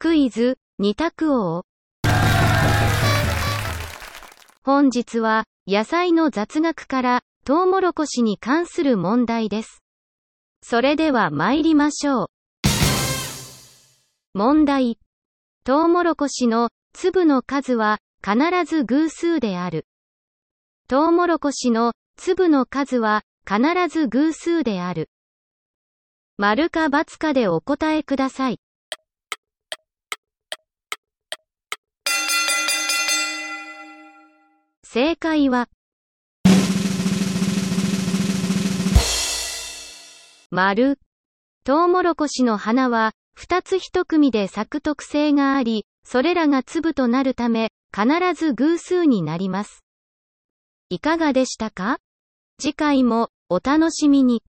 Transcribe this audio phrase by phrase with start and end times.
[0.00, 1.64] クイズ、二択王。
[4.62, 9.82] 本日は、野菜の雑学から、トウモロコシに関する問題です。
[10.62, 12.28] それでは参りましょう。
[14.34, 15.00] 問題。
[15.64, 19.88] トウモロコシの粒の数は必ず偶数である。
[20.86, 25.10] トウモロコシの粒の数は必ず偶数である。
[26.36, 28.60] 丸か×かでお答えください。
[34.90, 35.68] 正解は、
[40.50, 40.98] 丸。
[41.62, 49.84] トウモロコシの花は、二つ一組で咲く特性があり、それらが粒となるため、必ず偶数になります。
[50.88, 51.98] いかがでしたか？
[52.58, 54.42] 次回も、お楽しみに。